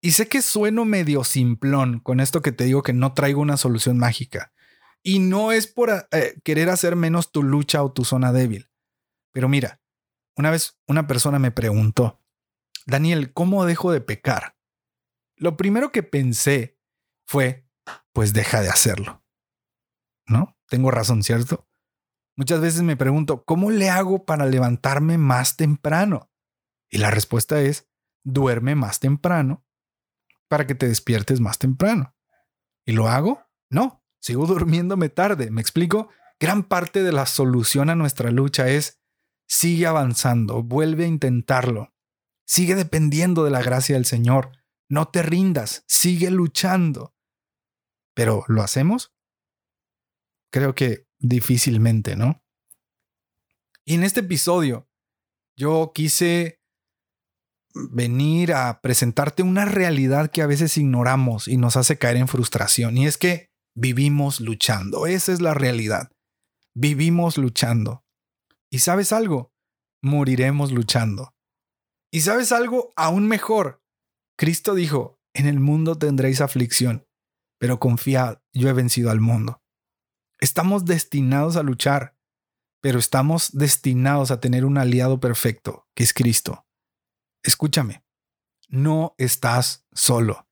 Y 0.00 0.12
sé 0.12 0.28
que 0.28 0.40
sueno 0.40 0.84
medio 0.84 1.24
simplón 1.24 2.00
con 2.00 2.20
esto 2.20 2.40
que 2.40 2.52
te 2.52 2.64
digo 2.64 2.82
que 2.82 2.92
no 2.92 3.12
traigo 3.12 3.40
una 3.40 3.56
solución 3.56 3.98
mágica. 3.98 4.52
Y 5.02 5.18
no 5.18 5.52
es 5.52 5.66
por 5.66 6.08
eh, 6.12 6.40
querer 6.42 6.70
hacer 6.70 6.96
menos 6.96 7.30
tu 7.30 7.42
lucha 7.42 7.82
o 7.82 7.92
tu 7.92 8.04
zona 8.04 8.32
débil. 8.32 8.70
Pero 9.32 9.48
mira, 9.48 9.82
una 10.36 10.50
vez 10.50 10.78
una 10.86 11.06
persona 11.06 11.38
me 11.38 11.50
preguntó, 11.50 12.22
Daniel, 12.86 13.32
¿cómo 13.32 13.66
dejo 13.66 13.92
de 13.92 14.00
pecar? 14.00 14.55
Lo 15.36 15.56
primero 15.56 15.92
que 15.92 16.02
pensé 16.02 16.78
fue, 17.26 17.68
pues 18.12 18.32
deja 18.32 18.60
de 18.60 18.68
hacerlo. 18.68 19.22
¿No? 20.26 20.58
Tengo 20.68 20.90
razón, 20.90 21.22
¿cierto? 21.22 21.68
Muchas 22.36 22.60
veces 22.60 22.82
me 22.82 22.96
pregunto, 22.96 23.44
¿cómo 23.44 23.70
le 23.70 23.88
hago 23.88 24.24
para 24.24 24.46
levantarme 24.46 25.18
más 25.18 25.56
temprano? 25.56 26.30
Y 26.90 26.98
la 26.98 27.10
respuesta 27.10 27.60
es, 27.60 27.88
duerme 28.24 28.74
más 28.74 29.00
temprano 29.00 29.64
para 30.48 30.66
que 30.66 30.74
te 30.74 30.88
despiertes 30.88 31.40
más 31.40 31.58
temprano. 31.58 32.14
¿Y 32.84 32.92
lo 32.92 33.08
hago? 33.08 33.42
No, 33.70 34.04
sigo 34.20 34.46
durmiéndome 34.46 35.08
tarde. 35.08 35.50
¿Me 35.50 35.60
explico? 35.60 36.08
Gran 36.38 36.64
parte 36.64 37.02
de 37.02 37.12
la 37.12 37.26
solución 37.26 37.90
a 37.90 37.94
nuestra 37.94 38.30
lucha 38.30 38.68
es 38.68 39.00
sigue 39.48 39.86
avanzando, 39.86 40.62
vuelve 40.62 41.04
a 41.04 41.08
intentarlo. 41.08 41.94
Sigue 42.46 42.74
dependiendo 42.74 43.44
de 43.44 43.50
la 43.50 43.62
gracia 43.62 43.96
del 43.96 44.04
Señor. 44.04 44.52
No 44.88 45.08
te 45.08 45.22
rindas, 45.22 45.84
sigue 45.86 46.30
luchando. 46.30 47.14
Pero 48.14 48.44
¿lo 48.48 48.62
hacemos? 48.62 49.12
Creo 50.52 50.74
que 50.74 51.06
difícilmente, 51.18 52.16
¿no? 52.16 52.42
Y 53.84 53.94
en 53.94 54.04
este 54.04 54.20
episodio 54.20 54.88
yo 55.56 55.92
quise 55.94 56.60
venir 57.74 58.52
a 58.52 58.80
presentarte 58.80 59.42
una 59.42 59.64
realidad 59.64 60.30
que 60.30 60.42
a 60.42 60.46
veces 60.46 60.76
ignoramos 60.78 61.46
y 61.48 61.56
nos 61.56 61.76
hace 61.76 61.98
caer 61.98 62.16
en 62.16 62.28
frustración. 62.28 62.96
Y 62.96 63.06
es 63.06 63.18
que 63.18 63.50
vivimos 63.74 64.40
luchando. 64.40 65.06
Esa 65.06 65.32
es 65.32 65.40
la 65.40 65.54
realidad. 65.54 66.10
Vivimos 66.74 67.38
luchando. 67.38 68.04
¿Y 68.70 68.80
sabes 68.80 69.12
algo? 69.12 69.52
Moriremos 70.02 70.72
luchando. 70.72 71.34
¿Y 72.10 72.20
sabes 72.22 72.52
algo 72.52 72.92
aún 72.96 73.28
mejor? 73.28 73.82
Cristo 74.36 74.74
dijo, 74.74 75.20
en 75.34 75.46
el 75.46 75.60
mundo 75.60 75.96
tendréis 75.96 76.40
aflicción, 76.40 77.06
pero 77.58 77.80
confiad, 77.80 78.38
yo 78.52 78.68
he 78.68 78.72
vencido 78.72 79.10
al 79.10 79.20
mundo. 79.20 79.62
Estamos 80.38 80.84
destinados 80.84 81.56
a 81.56 81.62
luchar, 81.62 82.16
pero 82.82 82.98
estamos 82.98 83.56
destinados 83.56 84.30
a 84.30 84.40
tener 84.40 84.64
un 84.64 84.78
aliado 84.78 85.20
perfecto, 85.20 85.88
que 85.94 86.04
es 86.04 86.12
Cristo. 86.12 86.66
Escúchame, 87.42 88.04
no 88.68 89.14
estás 89.18 89.86
solo. 89.92 90.48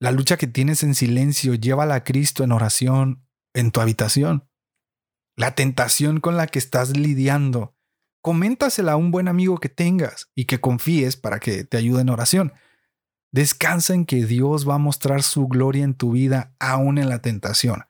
La 0.00 0.12
lucha 0.12 0.38
que 0.38 0.46
tienes 0.46 0.82
en 0.82 0.94
silencio, 0.94 1.54
llévala 1.54 1.96
a 1.96 2.04
Cristo 2.04 2.42
en 2.42 2.52
oración 2.52 3.26
en 3.52 3.70
tu 3.70 3.80
habitación. 3.80 4.48
La 5.36 5.54
tentación 5.54 6.20
con 6.20 6.36
la 6.36 6.46
que 6.46 6.58
estás 6.58 6.96
lidiando, 6.96 7.76
coméntasela 8.22 8.92
a 8.92 8.96
un 8.96 9.10
buen 9.10 9.28
amigo 9.28 9.58
que 9.58 9.68
tengas 9.68 10.30
y 10.34 10.46
que 10.46 10.60
confíes 10.60 11.16
para 11.16 11.38
que 11.40 11.64
te 11.64 11.76
ayude 11.76 12.02
en 12.02 12.08
oración. 12.08 12.52
Descansa 13.32 13.94
en 13.94 14.06
que 14.06 14.24
Dios 14.26 14.68
va 14.68 14.74
a 14.74 14.78
mostrar 14.78 15.22
su 15.22 15.46
gloria 15.46 15.84
en 15.84 15.94
tu 15.94 16.12
vida 16.12 16.54
aún 16.58 16.98
en 16.98 17.08
la 17.08 17.22
tentación, 17.22 17.84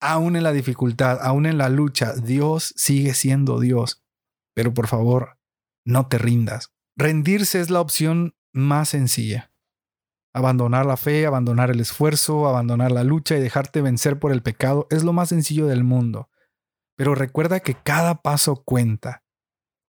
aún 0.00 0.36
en 0.36 0.42
la 0.42 0.52
dificultad, 0.52 1.18
aún 1.22 1.46
en 1.46 1.56
la 1.56 1.70
lucha. 1.70 2.12
Dios 2.12 2.74
sigue 2.76 3.14
siendo 3.14 3.58
Dios. 3.58 4.04
Pero 4.54 4.74
por 4.74 4.86
favor, 4.86 5.38
no 5.84 6.08
te 6.08 6.18
rindas. 6.18 6.72
Rendirse 6.96 7.60
es 7.60 7.70
la 7.70 7.80
opción 7.80 8.36
más 8.52 8.90
sencilla. 8.90 9.50
Abandonar 10.32 10.84
la 10.84 10.96
fe, 10.96 11.26
abandonar 11.26 11.70
el 11.70 11.80
esfuerzo, 11.80 12.48
abandonar 12.48 12.92
la 12.92 13.04
lucha 13.04 13.36
y 13.36 13.40
dejarte 13.40 13.80
vencer 13.80 14.18
por 14.18 14.32
el 14.32 14.42
pecado 14.42 14.86
es 14.90 15.04
lo 15.04 15.12
más 15.12 15.28
sencillo 15.28 15.66
del 15.66 15.84
mundo. 15.84 16.28
Pero 16.96 17.14
recuerda 17.14 17.60
que 17.60 17.74
cada 17.74 18.22
paso 18.22 18.62
cuenta. 18.64 19.22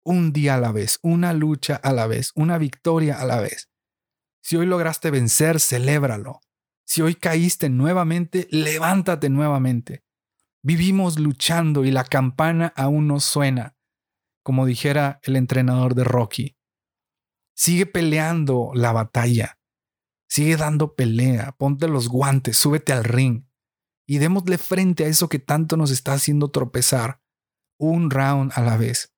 Un 0.03 0.33
día 0.33 0.55
a 0.55 0.59
la 0.59 0.71
vez, 0.71 0.99
una 1.01 1.33
lucha 1.33 1.75
a 1.75 1.91
la 1.91 2.05
vez, 2.05 2.31
una 2.35 2.59
victoria 2.59 3.19
a 3.19 3.25
la 3.25 3.39
vez. 3.39 3.71
Si 4.45 4.57
hoy 4.57 4.67
lograste 4.67 5.09
vencer, 5.09 5.59
celébralo. 5.59 6.39
Si 6.85 7.01
hoy 7.01 7.15
caíste 7.15 7.67
nuevamente, 7.67 8.47
levántate 8.51 9.27
nuevamente. 9.27 10.03
Vivimos 10.61 11.17
luchando 11.17 11.83
y 11.83 11.89
la 11.89 12.03
campana 12.03 12.71
aún 12.75 13.07
no 13.07 13.19
suena, 13.19 13.75
como 14.43 14.67
dijera 14.67 15.19
el 15.23 15.35
entrenador 15.35 15.95
de 15.95 16.03
Rocky. 16.03 16.55
Sigue 17.55 17.87
peleando 17.87 18.69
la 18.75 18.91
batalla. 18.91 19.57
Sigue 20.29 20.57
dando 20.57 20.93
pelea. 20.93 21.53
Ponte 21.53 21.87
los 21.87 22.07
guantes, 22.07 22.55
súbete 22.55 22.93
al 22.93 23.03
ring. 23.03 23.47
Y 24.05 24.19
démosle 24.19 24.59
frente 24.59 25.05
a 25.05 25.07
eso 25.07 25.27
que 25.27 25.39
tanto 25.39 25.75
nos 25.75 25.89
está 25.89 26.13
haciendo 26.13 26.51
tropezar. 26.51 27.19
Un 27.79 28.11
round 28.11 28.51
a 28.53 28.61
la 28.61 28.77
vez. 28.77 29.11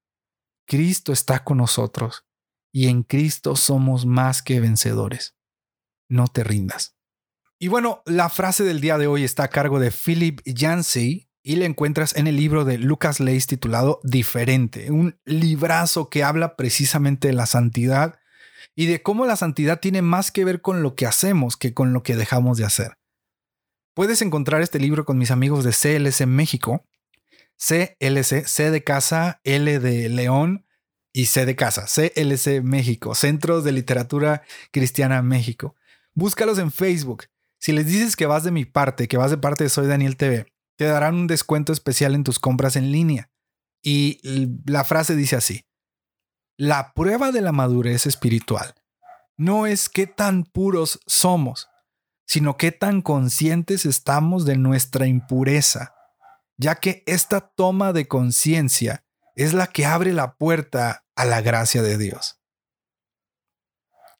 Cristo 0.65 1.11
está 1.11 1.43
con 1.43 1.57
nosotros. 1.57 2.26
Y 2.71 2.87
en 2.87 3.03
Cristo 3.03 3.55
somos 3.55 4.05
más 4.05 4.41
que 4.41 4.59
vencedores. 4.59 5.35
No 6.09 6.27
te 6.27 6.43
rindas. 6.43 6.95
Y 7.59 7.69
bueno, 7.69 8.03
la 8.05 8.29
frase 8.29 8.63
del 8.63 8.81
día 8.81 8.97
de 8.97 9.07
hoy 9.07 9.23
está 9.23 9.43
a 9.43 9.49
cargo 9.49 9.79
de 9.79 9.91
Philip 9.91 10.41
Yancey 10.45 11.27
y 11.41 11.55
la 11.55 11.65
encuentras 11.65 12.15
en 12.15 12.27
el 12.27 12.35
libro 12.35 12.65
de 12.65 12.77
Lucas 12.77 13.19
Leis 13.19 13.47
titulado 13.47 13.99
Diferente, 14.03 14.91
un 14.91 15.19
librazo 15.25 16.09
que 16.09 16.23
habla 16.23 16.55
precisamente 16.55 17.29
de 17.29 17.33
la 17.33 17.45
santidad 17.45 18.19
y 18.75 18.85
de 18.85 19.01
cómo 19.01 19.25
la 19.25 19.37
santidad 19.37 19.79
tiene 19.79 20.01
más 20.03 20.29
que 20.31 20.45
ver 20.45 20.61
con 20.61 20.83
lo 20.83 20.95
que 20.95 21.07
hacemos 21.07 21.57
que 21.57 21.73
con 21.73 21.93
lo 21.93 22.03
que 22.03 22.15
dejamos 22.15 22.57
de 22.57 22.65
hacer. 22.65 22.97
Puedes 23.95 24.21
encontrar 24.21 24.61
este 24.61 24.77
libro 24.77 25.05
con 25.05 25.17
mis 25.17 25.31
amigos 25.31 25.63
de 25.63 25.71
CLC 25.71 26.27
México, 26.27 26.85
CLC, 27.57 28.45
C 28.45 28.69
de 28.69 28.83
casa, 28.83 29.41
L 29.43 29.79
de 29.79 30.09
León 30.09 30.66
y 31.17 31.25
C 31.25 31.47
de 31.47 31.55
casa, 31.55 31.85
CLC 31.87 32.61
México, 32.61 33.15
Centros 33.15 33.63
de 33.63 33.71
Literatura 33.71 34.43
Cristiana 34.71 35.23
México. 35.23 35.75
Búscalos 36.13 36.59
en 36.59 36.71
Facebook. 36.71 37.23
Si 37.59 37.71
les 37.71 37.87
dices 37.87 38.15
que 38.15 38.27
vas 38.27 38.43
de 38.43 38.51
mi 38.51 38.65
parte, 38.65 39.07
que 39.07 39.17
vas 39.17 39.31
de 39.31 39.39
parte 39.39 39.63
de 39.63 39.71
Soy 39.71 39.87
Daniel 39.87 40.15
TV, 40.15 40.45
te 40.75 40.85
darán 40.85 41.15
un 41.15 41.25
descuento 41.25 41.73
especial 41.73 42.13
en 42.13 42.23
tus 42.23 42.37
compras 42.37 42.75
en 42.75 42.91
línea. 42.91 43.31
Y 43.81 44.19
la 44.67 44.83
frase 44.83 45.15
dice 45.15 45.35
así, 45.35 45.65
la 46.55 46.93
prueba 46.93 47.31
de 47.31 47.41
la 47.41 47.51
madurez 47.51 48.05
espiritual 48.05 48.75
no 49.37 49.65
es 49.65 49.89
qué 49.89 50.05
tan 50.05 50.43
puros 50.43 50.99
somos, 51.07 51.67
sino 52.27 52.57
qué 52.57 52.71
tan 52.71 53.01
conscientes 53.01 53.87
estamos 53.87 54.45
de 54.45 54.55
nuestra 54.55 55.07
impureza, 55.07 55.95
ya 56.57 56.75
que 56.75 57.01
esta 57.07 57.41
toma 57.41 57.91
de 57.91 58.07
conciencia 58.07 59.03
es 59.37 59.53
la 59.53 59.67
que 59.67 59.85
abre 59.85 60.11
la 60.11 60.35
puerta 60.35 61.05
a 61.15 61.23
la 61.23 61.39
gracia 61.41 61.81
de 61.83 61.97
Dios. 61.97 62.41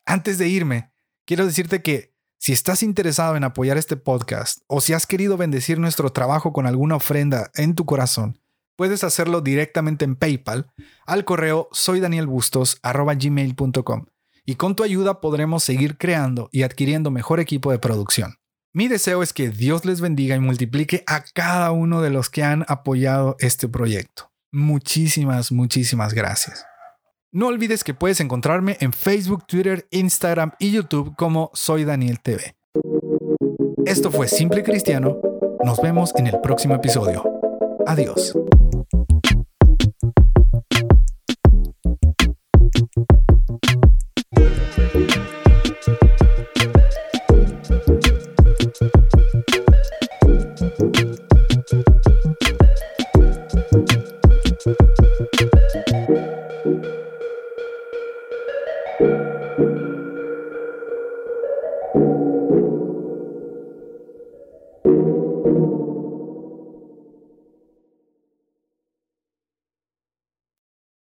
Antes 0.06 0.38
de 0.38 0.48
irme, 0.48 0.94
quiero 1.26 1.46
decirte 1.46 1.82
que 1.82 2.16
si 2.40 2.54
estás 2.54 2.82
interesado 2.84 3.36
en 3.36 3.44
apoyar 3.44 3.78
este 3.78 3.98
podcast 3.98 4.60
o 4.68 4.80
si 4.80 4.94
has 4.94 5.08
querido 5.08 5.36
bendecir 5.36 5.80
nuestro 5.80 6.12
trabajo 6.12 6.54
con 6.54 6.68
alguna 6.68 6.98
ofrenda 6.98 7.50
en 7.56 7.74
tu 7.74 7.86
corazón, 7.86 8.40
puedes 8.76 9.04
hacerlo 9.04 9.42
directamente 9.42 10.06
en 10.06 10.16
PayPal 10.16 10.72
al 11.08 11.26
correo 11.26 11.68
soydanielbustos.gmail.com 11.72 14.06
y 14.46 14.54
con 14.56 14.76
tu 14.76 14.84
ayuda 14.84 15.20
podremos 15.20 15.64
seguir 15.64 15.98
creando 15.98 16.48
y 16.52 16.62
adquiriendo 16.62 17.10
mejor 17.10 17.40
equipo 17.40 17.72
de 17.72 17.80
producción. 17.80 18.36
Mi 18.72 18.88
deseo 18.88 19.24
es 19.24 19.34
que 19.34 19.50
Dios 19.50 19.84
les 19.84 20.00
bendiga 20.00 20.36
y 20.36 20.40
multiplique 20.40 21.04
a 21.08 21.24
cada 21.34 21.72
uno 21.72 22.04
de 22.04 22.12
los 22.12 22.30
que 22.30 22.44
han 22.44 22.66
apoyado 22.68 23.36
este 23.40 23.68
proyecto. 23.68 24.30
Muchísimas, 24.52 25.52
muchísimas 25.52 26.14
gracias. 26.14 26.66
No 27.32 27.48
olvides 27.48 27.84
que 27.84 27.94
puedes 27.94 28.20
encontrarme 28.22 28.78
en 28.80 28.94
Facebook, 28.94 29.46
Twitter, 29.46 29.88
Instagram 29.92 30.54
y 30.60 30.72
YouTube 30.72 31.16
como 31.18 31.52
Soy 31.54 31.84
Daniel 31.84 32.20
TV. 32.22 32.56
Esto 33.86 34.12
fue 34.12 34.28
Simple 34.28 34.64
Cristiano. 34.64 35.18
Nos 35.64 35.82
vemos 35.82 36.14
en 36.16 36.28
el 36.28 36.40
próximo 36.42 36.76
episodio. 36.76 37.24
Adiós. 37.86 38.34